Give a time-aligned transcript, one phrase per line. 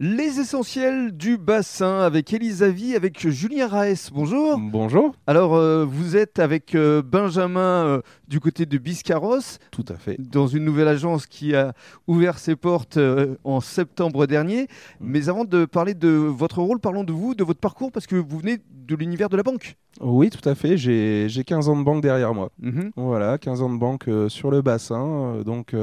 [0.00, 4.10] Les essentiels du bassin avec Elisavie, avec Julien Raes.
[4.12, 4.58] Bonjour.
[4.58, 5.14] Bonjour.
[5.28, 9.58] Alors, euh, vous êtes avec euh, Benjamin euh, du côté de Biscarros.
[9.70, 10.16] Tout à fait.
[10.18, 11.72] Dans une nouvelle agence qui a
[12.06, 12.98] ouvert ses portes
[13.44, 14.62] en septembre dernier.
[14.62, 14.66] Mm.
[15.00, 18.16] Mais avant de parler de votre rôle, parlons de vous, de votre parcours, parce que
[18.16, 19.76] vous venez de l'univers de la banque.
[20.00, 20.76] Oui, tout à fait.
[20.76, 22.50] J'ai 15 ans de banque derrière moi.
[22.60, 22.90] Mhm.
[22.96, 25.42] Voilà, 15 ans de banque sur le bassin.
[25.44, 25.74] donc,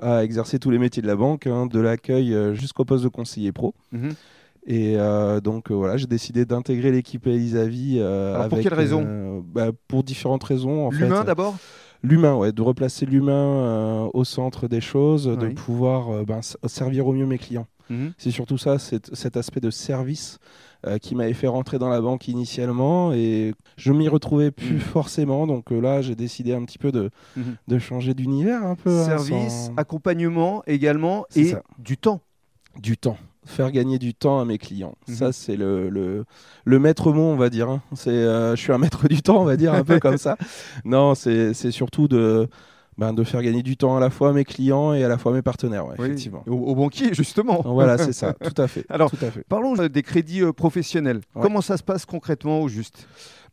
[0.00, 3.52] à exercer tous les métiers de la banque, hein, de l'accueil jusqu'au poste de conseiller
[3.52, 3.74] pro.
[3.92, 4.14] Mhm.
[4.70, 7.96] Et euh, donc euh, voilà, j'ai décidé d'intégrer l'équipe Elisavie.
[8.00, 9.00] Euh, pour quelle raison?
[9.58, 10.90] Bah, Pour différentes raisons.
[10.90, 11.56] L'humain d'abord?
[12.04, 17.26] L'humain, ouais, de replacer l'humain au centre des choses, de pouvoir ben, servir au mieux
[17.26, 17.66] mes clients.
[17.90, 18.12] Mhm.
[18.18, 20.38] C'est surtout ça, cet aspect de service
[21.02, 24.80] qui m'avait fait rentrer dans la banque initialement et je m'y retrouvais plus mhm.
[24.80, 25.48] forcément.
[25.48, 27.56] Donc là, j'ai décidé un petit peu de, mhm.
[27.66, 28.90] de changer d'univers un peu.
[29.00, 32.20] Hein, service, accompagnement également et du temps.
[32.80, 33.16] Du temps
[33.48, 34.94] faire gagner du temps à mes clients.
[35.08, 35.14] Mhm.
[35.14, 37.68] Ça, c'est le, le, maître mot, on va dire.
[37.68, 37.82] Hein.
[37.94, 40.36] C'est, euh, je suis un maître du temps, on va dire, un peu comme ça.
[40.84, 42.48] Non, c'est, surtout de,
[42.96, 45.18] ben, de faire gagner du temps à la fois à mes clients et à la
[45.18, 46.42] fois à mes partenaires, effectivement.
[46.46, 47.62] Au, banquier, justement.
[47.64, 48.84] Voilà, c'est ça, tout à fait.
[48.88, 49.44] Alors, tout à fait.
[49.48, 51.20] parlons euh, des crédits euh, professionnels.
[51.40, 53.06] Comment ça se passe concrètement au juste?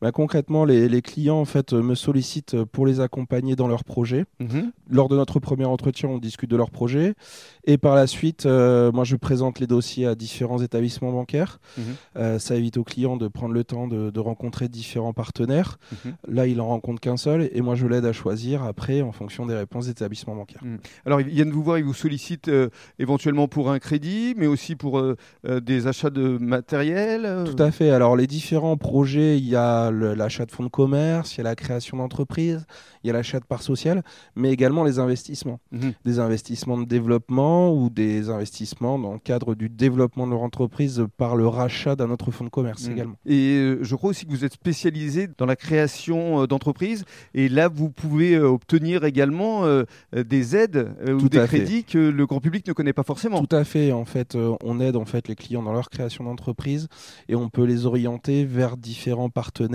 [0.05, 4.25] Bah, concrètement, les, clients en fait, me sollicitent pour les accompagner dans leurs projets.
[4.39, 4.71] Mhm.
[4.87, 7.15] Lors de notre premier entretien, on discute de leurs projets.
[7.63, 11.59] Et par la suite, euh, moi, je présente les dossiers à différents établissements bancaires.
[11.75, 11.83] Mhm.
[12.17, 15.79] Euh, ça évite aux clients de prendre le temps de, rencontrer différents partenaires.
[16.05, 16.13] Mhm.
[16.27, 17.49] Là, il en rencontre qu'un seul.
[17.51, 20.61] Et moi, je l'aide à choisir après en fonction des réponses des établissements bancaires.
[21.07, 24.75] Alors, ils viennent vous voir, ils vous sollicitent euh, éventuellement pour un crédit, mais aussi
[24.75, 25.01] pour
[25.43, 27.89] des achats de matériel Tout à fait.
[27.89, 31.43] Alors, les différents projets, il y a l'achat de fonds de commerce, il y a
[31.43, 32.65] la création d'entreprises,
[33.03, 34.03] il y a l'achat de parts sociales,
[34.35, 35.59] mais également les investissements.
[35.71, 35.93] Mhm.
[36.05, 41.05] Des investissements de développement ou des investissements dans le cadre du développement de leur entreprise
[41.17, 42.93] par le rachat d'un autre fonds de commerce mhm.
[42.93, 43.15] également.
[43.25, 47.49] Et euh, je crois aussi que vous êtes spécialisé dans la création euh, d'entreprises et
[47.49, 49.65] là vous pouvez euh, obtenir également
[50.13, 53.43] des aides ou des crédits que le grand public ne connaît pas forcément.
[53.43, 53.91] Tout à fait.
[53.91, 56.87] En fait, on aide en fait les clients dans leur création d'entreprise
[57.27, 59.74] et on peut les orienter vers différents partenaires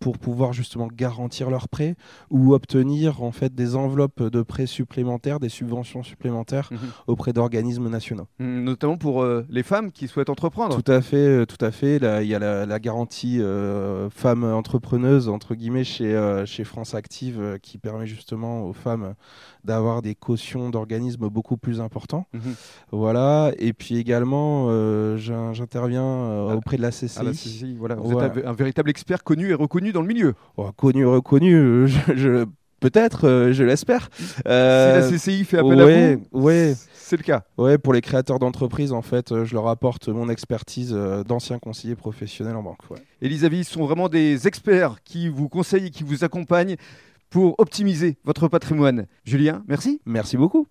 [0.00, 1.96] pour pouvoir justement garantir leurs prêts
[2.30, 6.78] ou obtenir en fait des enveloppes de prêts supplémentaires, des subventions supplémentaires mhm.
[7.06, 8.26] auprès d'organismes nationaux.
[8.38, 10.80] Mhm, notamment pour euh, les femmes qui souhaitent entreprendre.
[10.80, 11.98] Tout à fait, euh, tout à fait.
[11.98, 17.58] Là, il y a la, garantie euh, femme entrepreneuse entre guillemets chez, chez France Active
[17.62, 19.14] qui permet justement aux femmes
[19.64, 22.26] d'avoir des cautions d'organismes beaucoup plus importants.
[22.32, 22.54] Mhm.
[22.92, 23.52] Voilà.
[23.58, 24.68] Et puis également,
[25.16, 27.74] j'interviens auprès de la CCI.
[27.78, 27.96] voilà.
[27.96, 30.34] Vous êtes un, véritable expert connu et reconnu dans le milieu.
[30.56, 31.88] Oh, connu, reconnu.
[32.14, 32.46] je,
[32.80, 34.10] Peut-être, euh, je l'espère.
[34.46, 36.74] Euh, si la CCI fait appel à vous, ouais.
[36.94, 37.42] c'est le cas.
[37.56, 40.92] Ouais, pour les créateurs d'entreprises, en fait, euh, je leur apporte mon expertise
[41.26, 42.90] d'ancien conseiller professionnel en banque.
[42.90, 42.98] Ouais.
[43.22, 46.76] Elisabeth, ce sont vraiment des experts qui vous conseillent et qui vous accompagnent
[47.30, 49.06] pour optimiser votre patrimoine.
[49.24, 50.00] Julien, merci.
[50.04, 50.68] Merci beaucoup.